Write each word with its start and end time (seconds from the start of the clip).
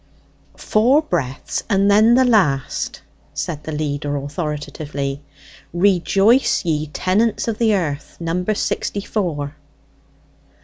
"Four 0.57 1.03
breaths, 1.03 1.61
and 1.69 1.91
then 1.91 2.15
the 2.15 2.25
last," 2.25 3.03
said 3.35 3.63
the 3.63 3.71
leader 3.71 4.15
authoritatively. 4.17 5.21
"'Rejoice, 5.73 6.65
ye 6.65 6.87
Tenants 6.87 7.47
of 7.47 7.59
the 7.59 7.75
Earth,' 7.75 8.17
number 8.19 8.55
sixty 8.55 9.01
four." 9.01 9.53